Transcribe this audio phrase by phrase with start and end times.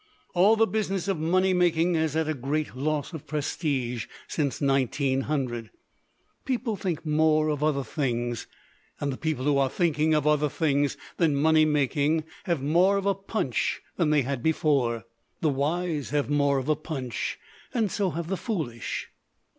[0.33, 5.69] "All the business of money making has had a great loss of prestige since 1900.
[6.43, 8.47] People think more of other things.
[8.99, 13.05] And the people who are thinking of other things than money making have more of
[13.05, 15.03] a 'punch' than they had before.
[15.41, 17.37] The wise have more of a punch,
[17.71, 19.07] and so have the foolish."